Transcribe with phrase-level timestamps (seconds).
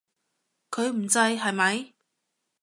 [0.71, 1.93] 佢唔制，係咪？